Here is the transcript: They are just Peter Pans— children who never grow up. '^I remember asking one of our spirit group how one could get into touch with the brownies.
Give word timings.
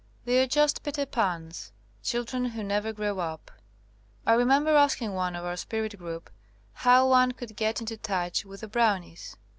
They 0.25 0.41
are 0.41 0.47
just 0.47 0.81
Peter 0.81 1.05
Pans— 1.05 1.71
children 2.01 2.45
who 2.45 2.63
never 2.63 2.91
grow 2.91 3.19
up. 3.19 3.51
'^I 4.25 4.35
remember 4.35 4.71
asking 4.75 5.13
one 5.13 5.35
of 5.35 5.45
our 5.45 5.55
spirit 5.55 5.95
group 5.99 6.31
how 6.73 7.07
one 7.07 7.33
could 7.33 7.55
get 7.55 7.81
into 7.81 7.97
touch 7.97 8.43
with 8.43 8.61
the 8.61 8.67
brownies. 8.67 9.37